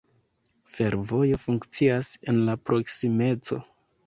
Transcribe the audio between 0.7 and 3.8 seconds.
Fervojo funkcias en la proksimeco.